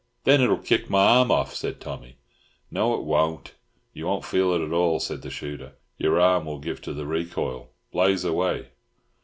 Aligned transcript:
"Then 0.23 0.41
it'll 0.41 0.57
kick 0.57 0.89
my 0.89 0.97
arm 1.05 1.29
off," 1.29 1.53
said 1.53 1.79
Tommy. 1.79 2.17
"No, 2.71 2.95
it 2.95 3.03
won't; 3.03 3.53
you 3.93 4.07
won 4.07 4.21
t 4.21 4.25
feel 4.25 4.51
it 4.53 4.61
at 4.63 4.71
all," 4.73 4.99
said 4.99 5.21
the 5.21 5.29
shooter. 5.29 5.73
"Your 5.99 6.19
arm 6.19 6.45
will 6.45 6.57
give 6.57 6.81
to 6.81 6.93
the 6.95 7.05
recoil. 7.05 7.69
Blaze 7.91 8.23
away!" 8.25 8.69